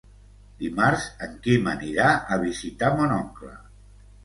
Dimarts 0.61 1.05
en 1.25 1.35
Quim 1.43 1.69
anirà 1.75 2.09
a 2.17 2.41
visitar 2.47 2.93
mon 2.99 3.17
oncle. 3.21 3.55